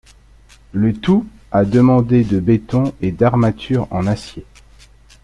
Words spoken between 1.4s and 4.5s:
a demandé de béton et d'armatures en acier.